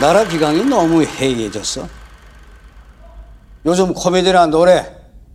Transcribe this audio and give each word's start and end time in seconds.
나라 0.00 0.24
기강이 0.24 0.64
너무 0.64 1.02
해이해졌어. 1.02 1.88
요즘 3.64 3.94
코미디나 3.94 4.46
노래 4.46 4.94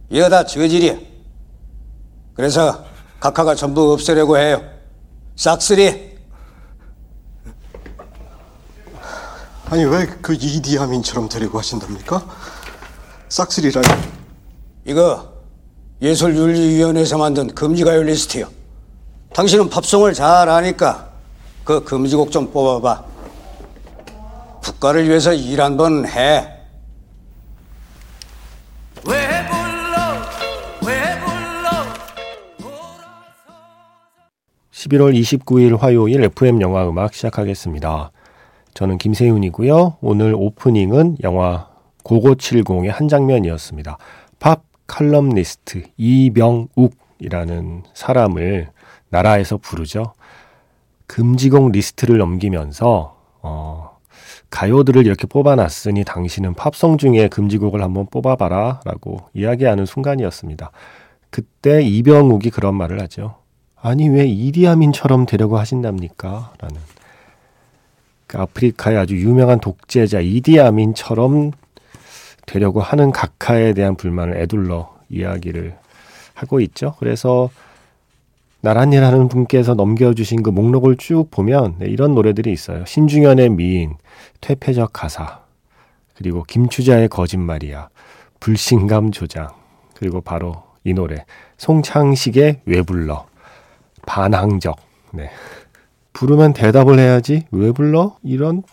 이거 0.09 0.29
다 0.29 0.45
저질이야. 0.45 0.95
그래서 2.35 2.85
각하가 3.19 3.55
전부 3.55 3.91
없애려고 3.93 4.37
해요. 4.37 4.63
싹쓸이. 5.35 6.11
아니 9.69 9.85
왜 9.85 10.05
그 10.21 10.33
이디아민처럼 10.33 11.29
되려고 11.29 11.57
하신답니까? 11.57 12.25
싹쓸이라니 13.29 13.87
이거 14.85 15.31
예술윤리위원회에서 16.01 17.17
만든 17.17 17.47
금지가요 17.55 18.03
리스트요. 18.03 18.47
당신은 19.33 19.69
팝송을 19.69 20.13
잘 20.13 20.49
아니까 20.49 21.09
그 21.63 21.83
금지곡 21.83 22.31
좀 22.31 22.51
뽑아봐. 22.51 23.10
국가를 24.63 25.07
위해서 25.07 25.33
일 25.33 25.59
한 25.61 25.77
번 25.77 26.05
해. 26.07 26.47
왜 29.07 29.17
불러 29.47 29.97
왜 30.85 31.19
불러 31.19 31.69
11월 34.71 35.19
29일 35.19 35.77
화요일 35.79 36.23
FM 36.23 36.61
영화 36.61 36.87
음악 36.87 37.13
시작하겠습니다. 37.13 38.11
저는 38.73 38.97
김세윤이고요. 38.99 39.97
오늘 40.01 40.33
오프닝은 40.35 41.17
영화 41.23 41.67
고고70의 42.03 42.87
한 42.89 43.07
장면이었습니다. 43.07 43.97
팝 44.39 44.63
칼럼니스트 44.87 45.83
이병욱이라는 45.97 47.83
사람을 47.93 48.69
나라에서 49.09 49.57
부르죠. 49.57 50.13
금지곡 51.07 51.71
리스트를 51.71 52.17
넘기면서 52.17 53.17
어, 53.41 53.90
가요들을 54.51 55.05
이렇게 55.05 55.25
뽑아놨으니 55.25 56.03
당신은 56.03 56.53
팝송 56.53 56.97
중에 56.97 57.29
금지곡을 57.29 57.81
한번 57.81 58.05
뽑아봐라 58.05 58.81
라고 58.85 59.21
이야기하는 59.33 59.85
순간이었습니다. 59.85 60.71
그때 61.29 61.81
이병욱이 61.81 62.51
그런 62.51 62.75
말을 62.75 63.01
하죠. 63.01 63.37
아니 63.81 64.09
왜 64.09 64.27
이디아민처럼 64.27 65.25
되려고 65.25 65.57
하신답니까? 65.57 66.53
라는 66.59 66.79
그 68.27 68.37
아프리카의 68.37 68.97
아주 68.97 69.15
유명한 69.17 69.59
독재자 69.59 70.19
이디아민처럼 70.19 71.51
되려고 72.45 72.81
하는 72.81 73.11
각하에 73.11 73.73
대한 73.73 73.95
불만을 73.95 74.37
에둘러 74.37 74.93
이야기를 75.09 75.75
하고 76.33 76.59
있죠. 76.59 76.95
그래서 76.99 77.49
나란이라는 78.61 79.27
분께서 79.27 79.73
넘겨주신 79.73 80.43
그 80.43 80.49
목록을 80.49 80.97
쭉 80.97 81.29
보면 81.31 81.75
네, 81.79 81.87
이런 81.87 82.13
노래들이 82.13 82.51
있어요. 82.51 82.85
신중현의 82.85 83.49
미인, 83.49 83.95
퇴폐적 84.39 84.93
가사, 84.93 85.41
그리고 86.15 86.43
김추자의 86.43 87.09
거짓말이야, 87.09 87.89
불신감 88.39 89.11
조장, 89.11 89.49
그리고 89.95 90.21
바로 90.21 90.63
이 90.83 90.93
노래 90.93 91.25
송창식의 91.57 92.61
왜 92.65 92.81
불러, 92.81 93.25
반항적, 94.05 94.77
네. 95.13 95.29
부르면 96.13 96.53
대답을 96.53 96.99
해야지 96.99 97.45
왜 97.51 97.71
불러? 97.71 98.17
이런 98.21 98.63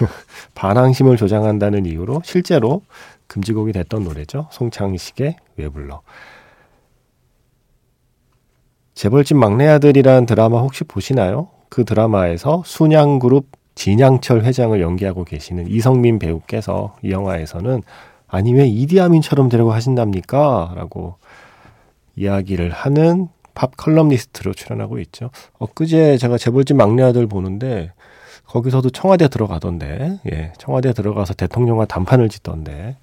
반항심을 0.54 1.16
조장한다는 1.16 1.86
이유로 1.86 2.22
실제로 2.24 2.82
금지곡이 3.26 3.72
됐던 3.72 4.04
노래죠. 4.04 4.48
송창식의 4.50 5.36
왜 5.56 5.68
불러. 5.68 6.00
재벌집 8.98 9.36
막내 9.36 9.68
아들이란 9.68 10.26
드라마 10.26 10.58
혹시 10.58 10.82
보시나요? 10.82 11.50
그 11.68 11.84
드라마에서 11.84 12.64
순양그룹 12.66 13.46
진양철 13.76 14.42
회장을 14.42 14.80
연기하고 14.80 15.22
계시는 15.22 15.68
이성민 15.68 16.18
배우께서 16.18 16.96
이 17.04 17.12
영화에서는 17.12 17.84
아니 18.26 18.52
왜 18.54 18.66
이디아민처럼 18.66 19.50
되려고 19.50 19.72
하신답니까? 19.72 20.72
라고 20.74 21.14
이야기를 22.16 22.72
하는 22.72 23.28
팝 23.54 23.76
컬럼니스트로 23.76 24.52
출연하고 24.52 24.98
있죠. 24.98 25.30
엊그제 25.60 26.18
제가 26.18 26.36
재벌집 26.36 26.76
막내 26.76 27.04
아들 27.04 27.28
보는데 27.28 27.92
거기서도 28.46 28.90
청와대 28.90 29.28
들어가던데, 29.28 30.18
예, 30.32 30.52
청와대 30.58 30.92
들어가서 30.92 31.34
대통령과 31.34 31.84
단판을 31.84 32.28
짓던데, 32.30 32.96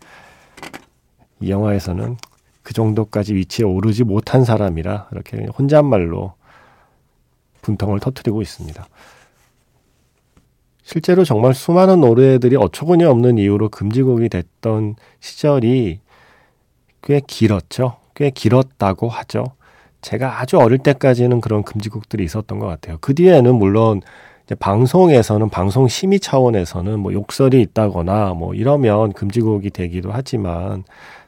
이 1.40 1.50
영화에서는 1.50 2.18
그 2.66 2.74
정도까지 2.74 3.36
위치에 3.36 3.64
오르지 3.64 4.04
못한 4.04 4.44
사람이라 4.44 5.10
이렇게 5.12 5.46
혼잣말로 5.58 6.34
분통을 7.62 8.00
터트리고 8.00 8.42
있습니다. 8.42 8.88
실제로 10.82 11.24
정말 11.24 11.54
수많은 11.54 12.02
노래들이 12.02 12.56
어처구니 12.56 13.04
없는 13.04 13.38
이유로 13.38 13.70
금지곡이 13.70 14.30
됐던 14.30 14.96
시절이 15.20 16.00
꽤 17.04 17.22
길었죠. 17.26 17.98
꽤 18.16 18.32
길었다고 18.32 19.10
하죠. 19.10 19.46
제가 20.02 20.42
아주 20.42 20.58
어릴 20.58 20.80
때까지는 20.80 21.42
그런 21.42 21.62
금지곡들이 21.62 22.24
있었던 22.24 22.58
것 22.58 22.66
같아요. 22.66 22.98
그 23.00 23.14
뒤에는 23.14 23.54
물론 23.54 24.02
방송에서는 24.58 25.50
방송 25.50 25.88
심의 25.88 26.20
차원에서는 26.20 27.00
뭐 27.00 27.14
욕설이 27.14 27.62
있다거나 27.62 28.34
뭐 28.34 28.56
이러면 28.56 29.14
금지곡이 29.14 29.70
되기도 29.70 30.10
하지만 30.12 30.84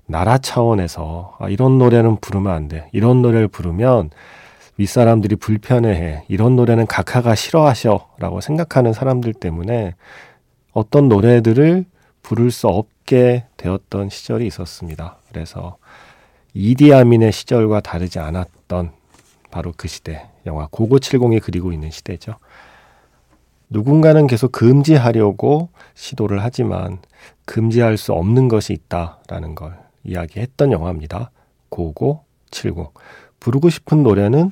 나라 0.07 0.37
차원에서 0.37 1.35
아, 1.39 1.49
이런 1.49 1.77
노래는 1.77 2.17
부르면 2.17 2.51
안 2.51 2.67
돼. 2.67 2.89
이런 2.93 3.21
노래를 3.21 3.49
부르면 3.49 4.09
윗사람들이 4.77 5.35
불편해해. 5.35 6.23
이런 6.29 6.55
노래는 6.55 6.87
각하가 6.87 7.35
싫어하셔. 7.35 8.07
라고 8.17 8.41
생각하는 8.41 8.93
사람들 8.93 9.33
때문에 9.33 9.95
어떤 10.71 11.09
노래들을 11.09 11.85
부를 12.23 12.51
수 12.51 12.67
없게 12.67 13.45
되었던 13.57 14.09
시절이 14.09 14.47
있었습니다. 14.47 15.17
그래서 15.29 15.77
이디아민의 16.53 17.31
시절과 17.31 17.81
다르지 17.81 18.19
않았던 18.19 18.91
바로 19.51 19.73
그 19.75 19.87
시대. 19.87 20.27
영화 20.45 20.67
고고70이 20.67 21.41
그리고 21.43 21.73
있는 21.73 21.91
시대죠. 21.91 22.35
누군가는 23.69 24.25
계속 24.27 24.53
금지하려고 24.53 25.69
시도를 25.95 26.41
하지만 26.41 26.99
금지할 27.43 27.97
수 27.97 28.13
없는 28.13 28.47
것이 28.47 28.71
있다라는 28.71 29.55
걸 29.55 29.86
이야기했던 30.07 30.71
영화입니다. 30.71 31.29
고고 31.69 32.23
70. 32.49 32.75
부르고 33.39 33.69
싶은 33.69 34.01
노래는 34.03 34.51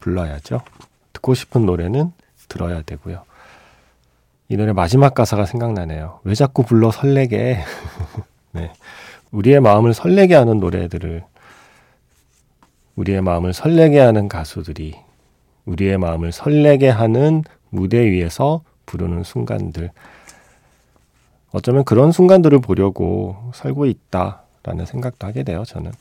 불러야죠. 0.00 0.60
듣고 1.12 1.34
싶은 1.34 1.64
노래는 1.64 2.12
들어야 2.48 2.82
되고요. 2.82 3.22
이 4.48 4.56
노래 4.56 4.72
마지막 4.72 5.14
가사가 5.14 5.46
생각나네요. 5.46 6.20
왜 6.24 6.34
자꾸 6.34 6.64
불러 6.64 6.90
설레게. 6.90 7.58
네. 8.52 8.72
우리의 9.30 9.60
마음을 9.60 9.94
설레게 9.94 10.34
하는 10.34 10.60
노래들을 10.60 11.24
우리의 12.96 13.22
마음을 13.22 13.52
설레게 13.52 13.98
하는 13.98 14.28
가수들이 14.28 14.94
우리의 15.64 15.98
마음을 15.98 16.30
설레게 16.30 16.88
하는 16.88 17.42
무대 17.70 18.04
위에서 18.04 18.62
부르는 18.86 19.24
순간들. 19.24 19.90
어쩌면 21.50 21.84
그런 21.84 22.12
순간들을 22.12 22.60
보려고 22.60 23.50
살고 23.54 23.86
있다. 23.86 24.43
라는 24.64 24.86
생각도 24.86 25.26
하게 25.26 25.44
돼요, 25.44 25.62
저는. 25.64 25.92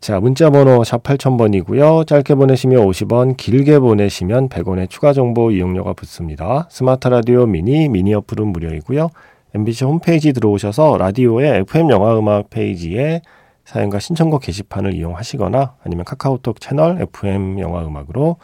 자, 0.00 0.18
문자 0.18 0.50
번호 0.50 0.82
샵 0.82 1.02
8000번이고요. 1.04 2.06
짧게 2.06 2.34
보내시면 2.34 2.84
50원, 2.86 3.36
길게 3.36 3.78
보내시면 3.78 4.48
100원의 4.48 4.90
추가 4.90 5.12
정보 5.12 5.52
이용료가 5.52 5.92
붙습니다. 5.92 6.66
스마트 6.70 7.06
라디오 7.06 7.46
미니, 7.46 7.88
미니 7.88 8.12
어플은 8.14 8.48
무료이고요. 8.48 9.10
MBC 9.54 9.84
홈페이지 9.84 10.32
들어오셔서 10.32 10.96
라디오의 10.98 11.60
FM 11.60 11.90
영화 11.90 12.18
음악 12.18 12.50
페이지에 12.50 13.22
사연과 13.64 14.00
신청곡 14.00 14.42
게시판을 14.42 14.94
이용하시거나 14.94 15.76
아니면 15.84 16.04
카카오톡 16.04 16.60
채널 16.60 17.00
FM 17.00 17.60
영화 17.60 17.86
음악으로 17.86 18.38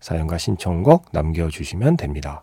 사연과 0.00 0.38
신청곡 0.38 1.06
남겨주시면 1.12 1.96
됩니다. 1.96 2.42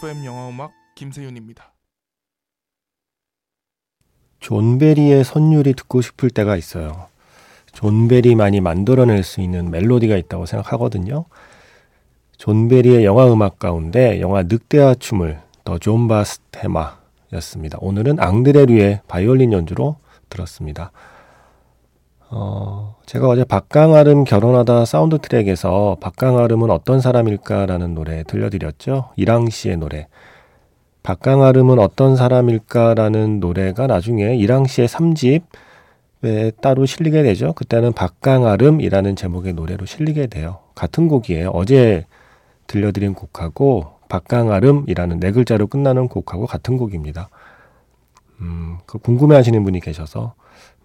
FM 0.00 0.24
영화음악 0.24 0.72
김세윤입니다. 0.94 1.74
존 4.40 4.78
베리의 4.78 5.24
선율이 5.24 5.74
듣고 5.74 6.00
싶을 6.00 6.30
때가 6.30 6.56
있어요. 6.56 7.08
존 7.72 8.08
베리만이 8.08 8.62
만들어낼 8.62 9.22
수 9.22 9.42
있는 9.42 9.70
멜로디가 9.70 10.16
있다고 10.16 10.46
생각하거든요. 10.46 11.26
존 12.38 12.68
베리의 12.68 13.04
영화 13.04 13.30
음악 13.30 13.58
가운데 13.58 14.22
영화 14.22 14.42
늑대와 14.42 14.94
춤을 14.94 15.38
The 15.64 15.78
John 15.78 16.08
Dunbar 16.08 16.40
Theme였습니다. 16.50 17.76
오늘은 17.82 18.20
앙드레 18.20 18.64
류의 18.66 19.02
바이올린 19.06 19.52
연주로 19.52 19.96
들었습니다. 20.30 20.92
어, 22.32 22.96
제가 23.06 23.28
어제 23.28 23.42
박강아름 23.42 24.22
결혼하다 24.22 24.84
사운드 24.84 25.18
트랙에서 25.18 25.96
박강아름은 26.00 26.70
어떤 26.70 27.00
사람일까라는 27.00 27.94
노래 27.94 28.22
들려드렸죠. 28.22 29.10
이랑 29.16 29.50
씨의 29.50 29.78
노래. 29.78 30.06
박강아름은 31.02 31.80
어떤 31.80 32.14
사람일까라는 32.14 33.40
노래가 33.40 33.88
나중에 33.88 34.36
이랑 34.36 34.66
씨의 34.66 34.86
3집에 34.86 36.60
따로 36.60 36.86
실리게 36.86 37.24
되죠. 37.24 37.52
그때는 37.54 37.92
박강아름이라는 37.94 39.16
제목의 39.16 39.54
노래로 39.54 39.86
실리게 39.86 40.28
돼요. 40.28 40.60
같은 40.76 41.08
곡이에요. 41.08 41.50
어제 41.50 42.06
들려드린 42.68 43.14
곡하고 43.14 43.86
박강아름이라는 44.08 45.18
네 45.18 45.32
글자로 45.32 45.66
끝나는 45.66 46.06
곡하고 46.06 46.46
같은 46.46 46.76
곡입니다. 46.76 47.28
음, 48.40 48.78
그 48.86 48.98
궁금해 48.98 49.34
하시는 49.34 49.64
분이 49.64 49.80
계셔서 49.80 50.34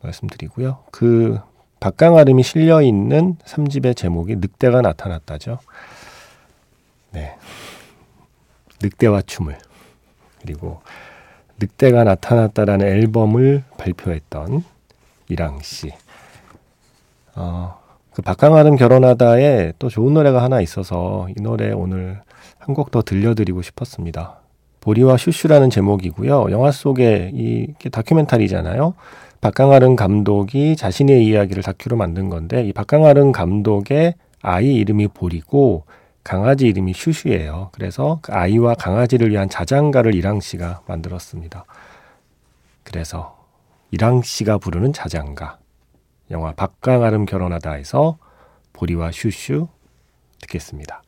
말씀드리고요. 0.05 0.79
그 0.91 1.39
박강아름이 1.79 2.43
실려 2.43 2.81
있는 2.81 3.35
3집의 3.45 3.95
제목이 3.95 4.37
늑대가 4.37 4.81
나타났다죠. 4.81 5.59
네. 7.11 7.35
늑대와 8.81 9.21
춤을. 9.23 9.57
그리고 10.41 10.81
늑대가 11.59 12.03
나타났다라는 12.03 12.85
앨범을 12.87 13.63
발표했던 13.77 14.63
이랑 15.29 15.59
씨. 15.61 15.91
어, 17.35 17.79
그 18.13 18.21
박강아름 18.21 18.75
결혼하다에 18.77 19.73
또 19.79 19.89
좋은 19.89 20.13
노래가 20.13 20.41
하나 20.43 20.61
있어서 20.61 21.27
이 21.37 21.41
노래 21.41 21.71
오늘 21.71 22.21
한 22.59 22.73
곡 22.73 22.89
더 22.91 23.01
들려드리고 23.03 23.61
싶었습니다. 23.61 24.39
보리와 24.81 25.17
슈슈라는 25.17 25.69
제목이고요. 25.69 26.47
영화 26.51 26.71
속에 26.71 27.31
이 27.33 27.73
다큐멘터리잖아요. 27.91 28.93
박강아른 29.41 29.95
감독이 29.95 30.75
자신의 30.75 31.25
이야기를 31.25 31.63
다큐로 31.63 31.97
만든 31.97 32.29
건데 32.29 32.63
이 32.63 32.73
박강아른 32.73 33.31
감독의 33.31 34.15
아이 34.41 34.75
이름이 34.75 35.09
보리고 35.09 35.85
강아지 36.23 36.67
이름이 36.67 36.93
슈슈예요. 36.93 37.69
그래서 37.71 38.19
그 38.21 38.33
아이와 38.33 38.73
강아지를 38.75 39.29
위한 39.29 39.47
자장가를 39.47 40.15
이랑 40.15 40.39
씨가 40.39 40.81
만들었습니다. 40.87 41.65
그래서 42.83 43.37
이랑 43.91 44.23
씨가 44.23 44.57
부르는 44.57 44.91
자장가 44.91 45.59
영화 46.31 46.53
박강아름 46.53 47.25
결혼하다에서 47.25 48.17
보리와 48.73 49.11
슈슈 49.11 49.67
듣겠습니다. 50.41 51.04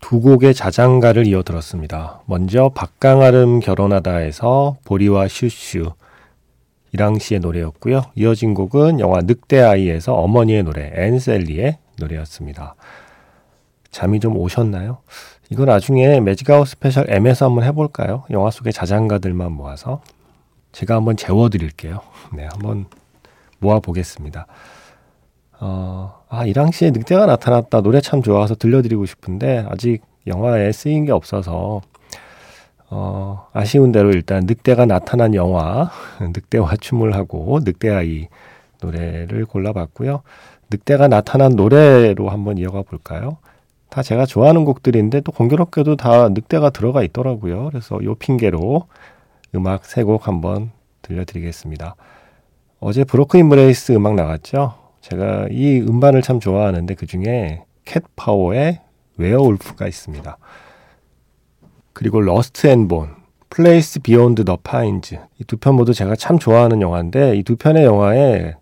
두 0.00 0.20
곡의 0.20 0.54
자장가를 0.54 1.26
이어 1.26 1.42
들었습니다. 1.42 2.20
먼저 2.26 2.70
박강아름 2.74 3.60
결혼하다에서 3.60 4.76
보리와 4.84 5.28
슈슈 5.28 5.92
이랑 6.92 7.18
씨의 7.18 7.40
노래였고요. 7.40 8.02
이어진 8.14 8.54
곡은 8.54 9.00
영화 9.00 9.20
늑대아이에서 9.20 10.14
어머니의 10.14 10.62
노래 10.62 10.92
Ann 10.94 11.19
Sally의 11.19 11.78
노래였습니다. 11.98 12.74
잠이 13.90 14.20
좀 14.20 14.36
오셨나요? 14.36 14.98
이거 15.50 15.64
나중에 15.64 16.20
Magic 16.20 16.47
Hour 16.47 16.68
special 16.68 17.06
M에서 17.08 17.46
한번 17.46 17.64
해볼까요? 17.64 18.24
영화 18.30 18.50
속의 18.50 18.72
자장가들만 18.72 19.52
모아서 19.52 20.02
제가 20.72 20.96
한번 20.96 21.16
재워드릴게요. 21.16 22.00
네, 22.34 22.46
한번 22.50 22.86
모아보겠습니다. 23.58 24.46
어, 25.60 26.22
아, 26.28 26.44
이랑 26.44 26.70
씨의 26.70 26.92
늑대가 26.92 27.26
나타났다. 27.26 27.80
노래 27.82 28.00
참 28.00 28.22
좋아서 28.22 28.54
들려드리고 28.54 29.06
싶은데, 29.06 29.64
아직 29.68 30.02
영화에 30.26 30.72
쓰인 30.72 31.04
게 31.06 31.12
없어서, 31.12 31.80
어, 32.90 33.48
아쉬운 33.52 33.90
대로 33.92 34.10
일단 34.10 34.44
늑대가 34.46 34.86
나타난 34.86 35.34
영화, 35.34 35.90
늑대와 36.20 36.76
춤을 36.80 37.14
하고, 37.14 37.58
늑대아이 37.64 38.28
노래를 38.82 39.46
골라봤고요. 39.46 40.22
늑대가 40.70 41.08
나타난 41.08 41.52
노래로 41.56 42.28
한번 42.28 42.58
이어가 42.58 42.82
볼까요? 42.82 43.38
다 43.88 44.02
제가 44.02 44.26
좋아하는 44.26 44.64
곡들인데 44.64 45.20
또 45.22 45.32
공교롭게도 45.32 45.96
다 45.96 46.28
늑대가 46.28 46.70
들어가 46.70 47.02
있더라고요. 47.02 47.68
그래서 47.70 47.98
요 48.04 48.14
핑계로 48.16 48.86
음악 49.54 49.86
세 49.86 50.02
곡 50.04 50.28
한번 50.28 50.70
들려드리겠습니다. 51.02 51.94
어제 52.80 53.04
Broken 53.04 53.38
Embraces 53.38 53.92
음악 53.92 54.14
나갔죠? 54.16 54.74
제가 55.08 55.46
이 55.52 55.78
음반을 55.80 56.20
참 56.22 56.40
좋아하는데 56.40 56.94
그 56.94 57.06
중에 57.06 57.62
캣파워의 57.84 58.80
Werewolf가 59.18 59.86
있습니다. 59.86 60.36
그리고 61.92 62.20
Rust 62.20 62.66
and 62.66 62.88
Bone, 62.88 63.10
Place 63.48 64.00
Beyond 64.00 64.44
the 64.44 64.56
Pines 64.62 65.14
이 65.40 65.44
두 65.44 65.56
편 65.58 65.76
모두 65.76 65.94
제가 65.94 66.16
참 66.16 66.38
좋아하는 66.40 66.82
영화인데 66.82 67.36
이 67.36 67.44
두 67.44 67.54
편의 67.56 67.84
영화에 67.84 68.54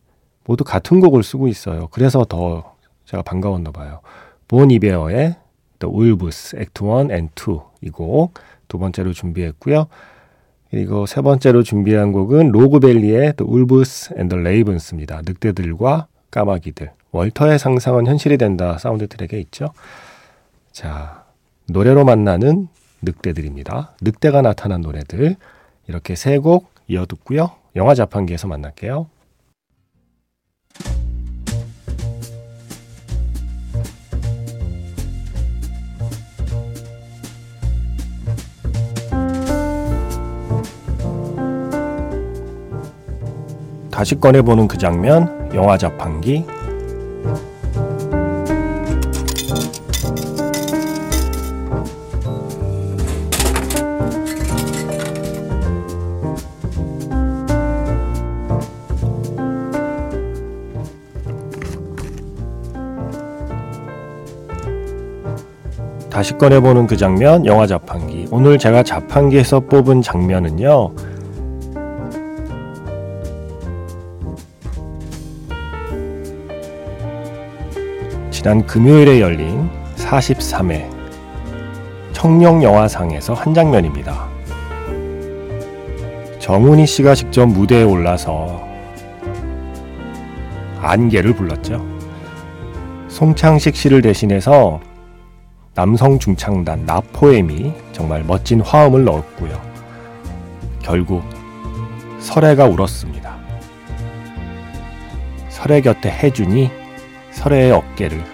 모두 0.45 0.65
같은 0.65 1.01
곡을 1.01 1.23
쓰고 1.23 1.49
있어요. 1.49 1.89
그래서 1.91 2.27
더 2.27 2.75
제가 3.07 3.23
반가웠나 3.23 3.71
봐요. 3.71 4.01
Bon 4.47 4.71
Iver의 4.71 5.37
The 5.79 5.93
Wolves 5.95 6.57
Act 6.57 6.85
1 6.85 7.11
and 7.11 7.33
2 7.35 7.59
이 7.87 7.91
곡 7.91 8.35
두 8.69 8.79
번째로 8.79 9.15
준비했고요. 9.15 9.87
그리고 10.71 11.07
세 11.07 11.23
번째로 11.23 11.63
준비한 11.63 12.13
곡은 12.13 12.51
Rogue 12.51 12.83
Valley의 12.83 13.35
The 13.37 13.51
Wolves 13.51 14.13
and 14.19 14.35
the 14.35 14.41
Ravens입니다. 14.41 15.23
늑대들과 15.25 16.09
까마귀들. 16.35 16.91
월터의 17.13 17.61
상상은 17.61 18.09
현실이 18.09 18.39
된다 18.39 18.77
사운드 18.79 19.07
트랙에 19.07 19.41
있죠. 19.43 19.69
자, 20.73 21.25
노래로 21.69 22.05
만나는 22.05 22.67
늑대들입니다. 23.03 23.95
늑대가 24.01 24.43
나타난 24.43 24.81
노래들. 24.81 25.37
이렇게 25.87 26.17
세 26.17 26.39
곡 26.39 26.73
이어 26.89 27.07
듣고요. 27.07 27.53
영화 27.77 27.95
자판기에서 27.95 28.49
만날게요. 28.49 29.07
다시 43.91 44.17
꺼내보는 44.17 44.67
그 44.67 44.77
장면, 44.77 45.44
영화 45.55 45.79
자판기. 45.79 46.45
다시 66.11 66.33
꺼내보는 66.39 66.87
그 66.87 66.97
장면, 66.97 67.45
영화 67.45 67.67
자판기. 67.67 68.29
오늘 68.31 68.57
제가 68.57 68.83
자판기에서 68.83 69.61
뽑은 69.61 70.01
장면은요, 70.01 70.93
지난 78.45 78.67
금요일에 78.67 79.23
열린 79.23 79.71
43회 79.97 80.87
청룡영화상에서 82.13 83.33
한 83.33 83.55
장면입니다. 83.55 84.29
정훈이 86.41 86.87
씨가 86.87 87.15
직접 87.15 87.47
무대에 87.47 87.85
올라서 87.85 88.63
안개를 90.83 91.35
불렀죠. 91.35 91.83
송창식 93.09 93.75
씨를 93.75 94.03
대신해서 94.03 94.79
남성 95.75 96.19
중창단 96.19 96.85
나포엠이 96.85 97.73
정말 97.93 98.25
멋진 98.25 98.61
화음을 98.61 99.05
넣었고요. 99.05 99.59
결국 100.83 101.25
설애가 102.19 102.67
울었습니다. 102.67 103.39
설애 105.49 105.81
곁에 105.81 106.11
해준이 106.11 106.71
설애의 107.31 107.73
어깨를 107.73 108.34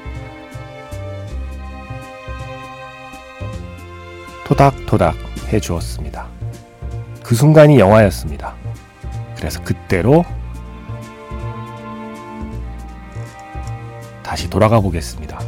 토닥토닥 4.51 5.15
해 5.53 5.61
주었습니다. 5.61 6.27
그 7.23 7.37
순간이 7.37 7.79
영화였습니다. 7.79 8.57
그래서 9.37 9.63
그때로 9.63 10.25
다시 14.25 14.51
돌아가 14.51 14.81
보겠습니다. 14.81 15.39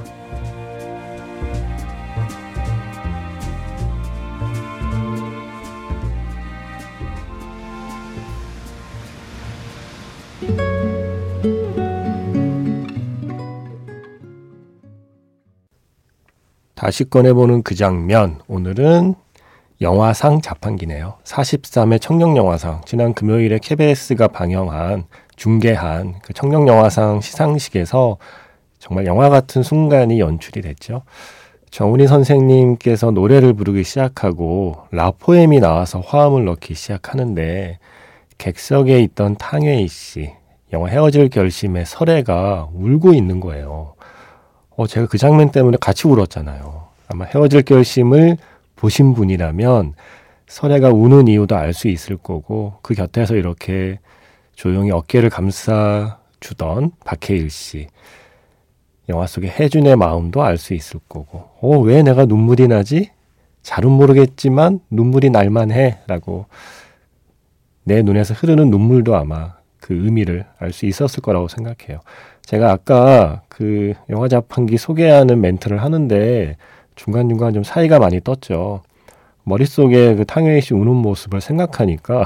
thank 10.43 10.61
you 10.61 10.72
다시 16.83 17.05
꺼내보는 17.05 17.63
그 17.63 17.77
장면. 17.77 18.41
오늘은 18.49 19.15
영화상 19.81 20.41
자판기네요. 20.41 21.15
43회 21.23 22.01
청룡영화상. 22.01 22.81
지난 22.87 23.15
금요일에 23.15 23.61
KBS가 23.63 24.27
방영한, 24.27 25.05
중계한 25.37 26.17
그 26.25 26.33
청룡영화상 26.33 27.21
시상식에서 27.21 28.17
정말 28.81 29.07
영화 29.07 29.29
같은 29.29 29.63
순간이 29.63 30.19
연출이 30.19 30.61
됐죠. 30.61 31.03
정훈이 31.71 32.09
선생님께서 32.09 33.13
노래를 33.13 33.53
부르기 33.53 33.85
시작하고 33.85 34.79
라포엠이 34.91 35.61
나와서 35.61 36.01
화음을 36.01 36.45
넣기 36.47 36.75
시작하는데 36.75 37.79
객석에 38.39 38.99
있던 39.03 39.37
탕웨이 39.37 39.87
씨, 39.87 40.33
영화 40.73 40.89
헤어질 40.89 41.29
결심의 41.29 41.87
설애가 41.87 42.71
울고 42.75 43.15
있는 43.15 43.39
거예요. 43.39 43.95
어, 44.83 44.87
제가 44.89 45.07
그 45.07 45.17
장면 45.17 45.53
때문에 45.53 45.77
같이 45.81 46.09
울었잖아요. 46.09 46.89
아마 47.07 47.25
헤어질 47.25 47.63
결심을 47.63 48.37
보신 48.75 49.15
분이라면 49.15 49.95
설애가 50.49 50.89
우는 50.91 51.29
이유도 51.29 51.55
알 51.55 51.73
수 51.73 51.87
있을 51.87 52.17
거고 52.17 52.75
그 52.83 52.95
곁에서 52.95 53.37
이렇게 53.37 54.01
조용히 54.57 54.91
어깨를 54.91 55.31
감싸 55.31 56.19
주던 56.41 56.91
박해일 57.05 57.49
씨. 57.49 57.87
영화 59.09 59.27
속의 59.29 59.51
혜준의 59.51 59.95
마음도 59.95 60.43
알 60.43 60.57
수 60.59 60.75
있을 60.75 60.99
거고, 61.09 61.51
어, 61.61 61.79
왜 61.79 62.03
내가 62.03 62.25
눈물이 62.25 62.67
나지? 62.67 63.11
잘은 63.63 63.89
모르겠지만 63.89 64.81
눈물이 64.91 65.31
날만 65.31 65.71
해. 65.71 65.99
라고 66.09 66.47
내 67.85 68.03
눈에서 68.03 68.35
흐르는 68.35 68.69
눈물도 68.71 69.15
아마 69.15 69.55
그 69.81 69.95
의미를 69.95 70.45
알 70.59 70.73
수 70.73 70.87
있었을 70.87 71.23
거라고 71.23 71.47
생각해요. 71.47 72.01
제가 72.45 72.71
아까 72.71 73.43
그 73.49 73.95
영화 74.11 74.29
자판기 74.29 74.77
소개하는 74.77 75.41
멘트를 75.41 75.83
하는데 75.83 76.57
중간중간 76.95 77.55
좀 77.55 77.65
사이가 77.65 77.99
많이 77.99 78.21
떴죠. 78.21 78.83
머릿속에 79.45 80.15
그 80.15 80.25
탕웨이 80.25 80.61
씨 80.61 80.75
우는 80.75 80.93
모습을 80.93 81.41
생각하니까 81.41 82.25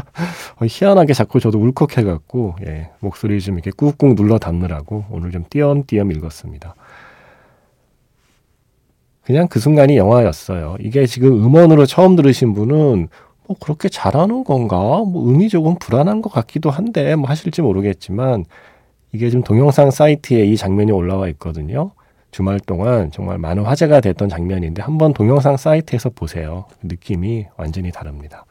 희한하게 0.66 1.12
자꾸 1.12 1.40
저도 1.40 1.58
울컥해갖고 1.58 2.56
예, 2.66 2.90
목소리 3.00 3.40
좀 3.40 3.54
이렇게 3.56 3.70
꾹꾹 3.70 4.14
눌러 4.14 4.38
담느라고 4.38 5.04
오늘 5.10 5.30
좀 5.30 5.44
띄엄띄엄 5.50 6.10
읽었습니다. 6.12 6.74
그냥 9.22 9.46
그 9.48 9.60
순간이 9.60 9.98
영화였어요. 9.98 10.76
이게 10.80 11.04
지금 11.04 11.44
음원으로 11.44 11.84
처음 11.84 12.16
들으신 12.16 12.54
분은 12.54 13.08
뭐 13.46 13.56
그렇게 13.60 13.90
잘하는 13.90 14.42
건가? 14.44 14.76
뭐 14.76 15.28
음이 15.28 15.50
조금 15.50 15.78
불안한 15.78 16.22
것 16.22 16.32
같기도 16.32 16.70
한데 16.70 17.14
뭐 17.14 17.28
하실지 17.28 17.60
모르겠지만 17.60 18.46
이게 19.12 19.30
지금 19.30 19.42
동영상 19.42 19.90
사이트에 19.90 20.44
이 20.44 20.56
장면이 20.56 20.92
올라와 20.92 21.28
있거든요. 21.28 21.92
주말 22.30 22.60
동안 22.60 23.10
정말 23.10 23.38
많은 23.38 23.64
화제가 23.64 24.00
됐던 24.00 24.28
장면인데 24.28 24.82
한번 24.82 25.14
동영상 25.14 25.56
사이트에서 25.56 26.10
보세요. 26.10 26.66
느낌이 26.82 27.46
완전히 27.56 27.90
다릅니다. 27.90 28.44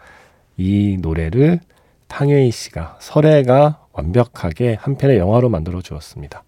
이 0.57 0.97
노래를 0.99 1.59
탕웨이 2.07 2.51
씨가 2.51 2.97
설애가 2.99 3.85
완벽하게 3.91 4.75
한 4.79 4.97
편의 4.97 5.17
영화로 5.17 5.49
만들어 5.49 5.81
주었습니다. 5.81 6.43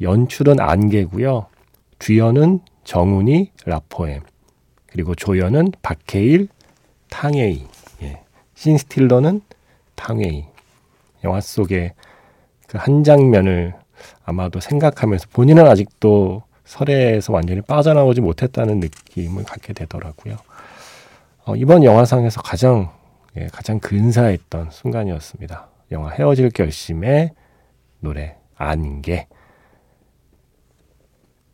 연출은 0.00 0.58
안개고요. 0.58 1.46
주연은 1.98 2.60
정훈이 2.84 3.52
라포엠 3.66 4.22
그리고 4.86 5.14
조연은 5.14 5.72
박해일 5.82 6.48
탕웨이 7.10 7.66
예. 8.02 8.22
신스틸러는 8.54 9.42
탕웨이 9.94 10.46
영화 11.22 11.40
속의 11.40 11.92
그 12.70 12.78
한 12.78 13.02
장면을 13.02 13.74
아마도 14.24 14.60
생각하면서 14.60 15.26
본인은 15.32 15.66
아직도 15.66 16.44
설에서 16.64 17.32
완전히 17.32 17.60
빠져나오지 17.60 18.20
못했다는 18.20 18.78
느낌을 18.78 19.42
갖게 19.42 19.72
되더라고요. 19.72 20.36
어, 21.44 21.56
이번 21.56 21.82
영화상에서 21.82 22.40
가장 22.42 22.92
예, 23.36 23.48
가장 23.52 23.80
근사했던 23.80 24.70
순간이었습니다. 24.70 25.68
영화 25.90 26.10
헤어질 26.10 26.50
결심의 26.50 27.32
노래 27.98 28.36
안개 28.54 29.26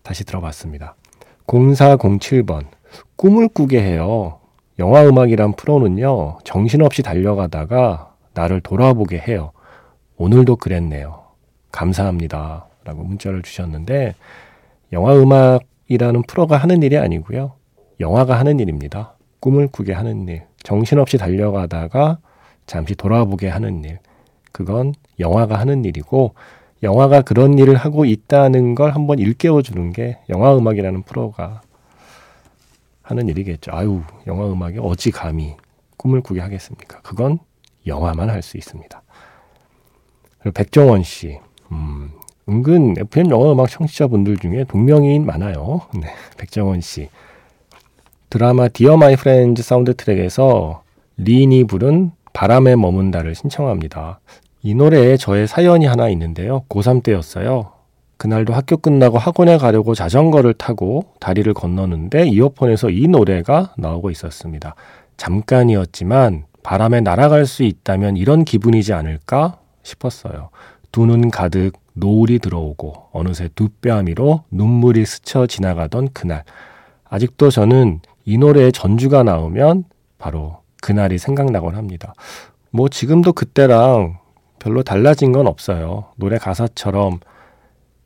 다시 0.03 0.25
들어봤습니다. 0.25 0.97
0407번 1.47 2.67
꿈을 3.17 3.49
꾸게 3.49 3.81
해요. 3.81 4.41
영화 4.79 5.03
음악이란 5.07 5.55
프로는요 5.55 6.39
정신없이 6.45 7.03
달려가다가 7.03 8.15
나를 8.35 8.61
돌아보게 8.61 9.19
해요. 9.19 9.53
오늘도 10.17 10.57
그랬네요. 10.57 11.25
감사합니다. 11.73 12.67
라고 12.85 13.03
문자를 13.05 13.43
주셨는데, 13.43 14.15
영화 14.93 15.15
음악이라는 15.15 16.23
프로가 16.23 16.57
하는 16.57 16.83
일이 16.83 16.97
아니고요. 16.97 17.53
영화가 18.01 18.39
하는 18.39 18.61
일입니다. 18.61 19.15
꿈을 19.41 19.69
꾸게 19.69 19.93
하는 19.93 20.27
일. 20.29 20.43
정신없이 20.63 21.19
달려가다가 21.19 22.19
잠시 22.67 22.95
돌아보게 22.95 23.49
하는 23.49 23.85
일. 23.85 23.99
그건 24.53 24.95
영화가 25.19 25.59
하는 25.59 25.85
일이고, 25.85 26.35
영화가 26.83 27.23
그런 27.23 27.59
일을 27.59 27.75
하고 27.77 28.05
있다는 28.05 28.75
걸 28.75 28.93
한번 28.95 29.19
일깨워 29.19 29.63
주는 29.63 29.93
게 29.93 30.19
영화 30.29 30.57
음악이라는 30.57 31.03
프로가 31.03 31.63
하는 33.03 33.29
일이겠죠. 33.29 33.73
아유, 33.75 34.03
영화 34.27 34.47
음악이 34.51 34.79
어찌 34.81 35.11
감히 35.11 35.57
꿈을 35.97 36.21
꾸게 36.21 36.41
하겠습니까? 36.41 37.01
그건 37.03 37.39
영화만 37.87 38.31
할 38.31 38.43
수 38.43 38.57
있습니다. 38.57 39.03
그리고 40.47 40.53
백종원 40.55 41.03
씨, 41.03 41.41
음, 41.73 42.13
은근 42.49 42.95
FM 42.97 43.31
영화 43.31 43.51
음악 43.51 43.69
청취자분들 43.69 44.37
중에 44.37 44.63
동명이인 44.69 45.27
많아요. 45.27 45.81
네, 46.01 46.07
백정원 46.39 46.81
씨. 46.81 47.09
드라마 48.31 48.69
Dear 48.69 48.97
My 48.97 49.17
Friends 49.17 49.65
사운드 49.65 49.97
트랙에서 49.97 50.85
린이 51.17 51.65
부른 51.65 52.13
바람에 52.33 52.77
머문다를 52.77 53.35
신청합니다. 53.35 54.21
이 54.63 54.77
노래에 54.77 55.17
저의 55.17 55.49
사연이 55.49 55.87
하나 55.87 56.09
있는데요. 56.11 56.63
고3 56.69 57.03
때였어요. 57.03 57.73
그날도 58.17 58.55
학교 58.55 58.77
끝나고 58.77 59.19
학원에 59.19 59.59
가려고 59.59 59.97
자전거를 59.97 60.55
타고 60.55 61.07
다리를 61.19 61.53
건너는데 61.55 62.29
이어폰에서 62.29 62.91
이 62.91 63.09
노래가 63.09 63.75
나오고 63.79 64.13
있었습니다. 64.13 64.77
잠깐이었지만 65.17 66.45
바람에 66.63 67.01
날아갈 67.01 67.47
수 67.47 67.65
있다면 67.65 68.17
이런 68.17 68.45
기분이지 68.45 68.93
않을까 68.93 69.59
싶었어요. 69.87 70.51
두 70.93 71.07
눈 71.07 71.31
가득 71.31 71.73
노을이 71.95 72.39
들어오고 72.39 73.09
어느새 73.13 73.49
두 73.55 73.69
뺨위로 73.69 74.45
눈물이 74.51 75.07
스쳐 75.07 75.47
지나가던 75.47 76.09
그날. 76.13 76.45
아직도 77.05 77.51
저는 77.51 78.01
이 78.25 78.39
노래의 78.39 78.73
전주가 78.73 79.23
나오면 79.23 79.85
바로 80.19 80.59
그날이 80.83 81.19
생각나곤 81.19 81.75
합니다. 81.75 82.15
뭐 82.71 82.89
지금도 82.89 83.33
그때랑 83.33 84.19
별로 84.59 84.83
달라진 84.83 85.33
건 85.33 85.47
없어요. 85.47 86.07
노래 86.17 86.39
가사처럼 86.39 87.21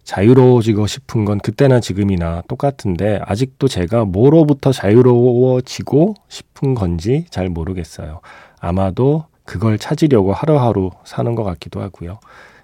자유로워지고 0.04 0.86
싶은 0.86 1.24
건 1.24 1.38
그때나 1.38 1.80
지금이나 1.80 2.42
똑같은데 2.48 3.20
아직도 3.24 3.68
제가 3.68 4.04
뭐로부터 4.04 4.72
자유로워지고 4.72 6.14
싶은 6.28 6.74
건지 6.74 7.26
잘 7.30 7.48
모르겠어요. 7.48 8.20
아마도 8.58 9.24
그걸 9.50 9.78
찾으려고 9.78 10.32
하루하루 10.32 10.92
사는 11.02 11.34
것 11.34 11.42
같기도 11.42 11.82
하고요. 11.82 12.20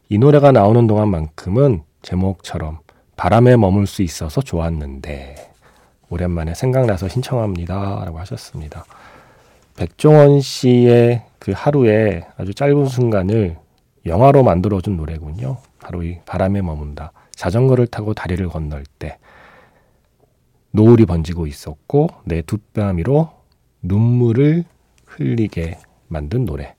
이 0.08 0.18
노래가 0.18 0.52
나오는 0.52 0.86
동안만큼은 0.86 1.82
제목처럼 2.02 2.78
바람에 3.16 3.56
머물 3.56 3.88
수 3.88 4.02
있어서 4.02 4.40
좋았는데 4.40 5.34
오랜만에 6.10 6.54
생각나서 6.54 7.08
신청합니다. 7.08 8.04
라고 8.04 8.20
하셨습니다. 8.20 8.84
백종원 9.76 10.40
씨의 10.40 11.24
그 11.40 11.52
하루의 11.56 12.24
아주 12.36 12.54
짧은 12.54 12.86
순간을 12.86 13.56
영화로 14.06 14.44
만들어준 14.44 14.96
노래군요. 14.96 15.56
바로 15.80 16.04
이 16.04 16.20
바람에 16.24 16.62
머문다. 16.62 17.10
자전거를 17.32 17.88
타고 17.88 18.14
다리를 18.14 18.48
건널 18.48 18.84
때 19.00 19.18
노을이 20.70 21.04
번지고 21.04 21.48
있었고 21.48 22.10
내 22.22 22.42
두 22.42 22.58
뺨위로 22.58 23.32
눈물을 23.82 24.62
흘리게 25.04 25.78
만든 26.06 26.44
노래. 26.44 26.75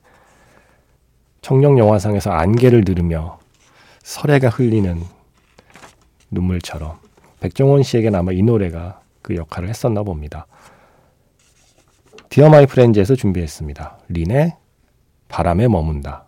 청룡 1.48 1.80
영화상에서 1.80 2.30
안개를 2.32 2.84
들으며 2.84 3.40
서래가 4.04 4.50
흘리는 4.50 5.02
눈물처럼 6.30 6.98
백종원 7.40 7.84
씨에겐 7.84 8.16
아마 8.16 8.34
이 8.34 8.44
노래가 8.44 9.00
그 9.22 9.34
역할을 9.34 9.70
했었나 9.70 10.04
봅니다. 10.04 10.46
Dear 12.28 12.50
My 12.50 12.66
Friends에서 12.66 13.16
준비했습니다. 13.16 13.98
린의 14.10 14.58
바람에 15.30 15.70
머문다. 15.70 16.26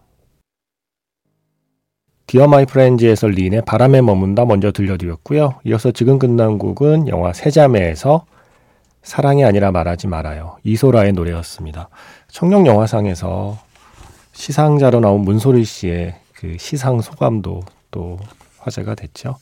Dear 2.25 2.47
My 2.47 2.65
Friends에서 2.65 3.27
린의 3.27 3.63
바람에 3.65 3.99
머문다 3.99 4.45
먼저 4.45 4.71
들려드렸고요. 4.71 5.59
이어서 5.65 5.91
지금 5.91 6.17
끝난 6.17 6.57
곡은 6.57 7.09
영화 7.09 7.33
세자매에서 7.33 8.25
사랑이 9.01 9.43
아니라 9.43 9.73
말하지 9.73 10.07
말아요. 10.07 10.59
이소라의 10.63 11.11
노래였습니다. 11.11 11.89
청룡 12.29 12.65
영화상에서 12.67 13.67
시상자로 14.39 15.01
나온 15.01 15.21
문소리 15.23 15.65
씨의 15.65 16.15
그 16.31 16.55
시상 16.57 17.01
소감도 17.01 17.61
또 17.91 18.17
화제가 18.59 18.95
됐죠. 18.95 19.35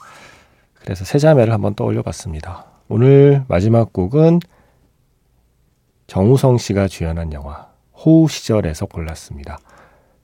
그래서 0.73 1.05
세자매를 1.05 1.53
한번 1.53 1.75
떠올려 1.75 2.01
봤습니다. 2.01 2.65
오늘 2.87 3.45
마지막 3.47 3.93
곡은 3.93 4.39
정우성 6.07 6.57
씨가 6.57 6.87
주연한 6.87 7.31
영화 7.33 7.69
호우 7.93 8.27
시절에서 8.27 8.87
골랐습니다. 8.87 9.59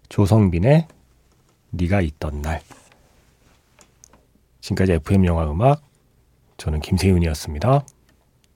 조성빈의 0.09 0.87
네가 1.69 2.01
있던 2.01 2.41
날. 2.41 2.59
지금까지 4.61 4.93
FM 4.93 5.25
영화 5.25 5.51
음악 5.51 5.83
저는 6.57 6.79
김세윤이었습니다. 6.79 7.85